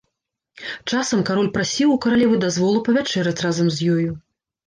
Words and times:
Часам 0.93 1.19
кароль 1.29 1.49
прасіў 1.57 1.91
у 1.95 1.97
каралевы 2.05 2.35
дазволу 2.45 2.79
павячэраць 2.87 3.39
разам 3.47 3.67
з 3.75 3.93
ёю. 3.97 4.09